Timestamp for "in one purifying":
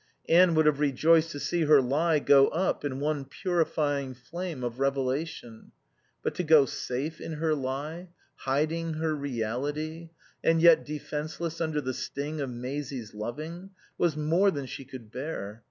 2.83-4.15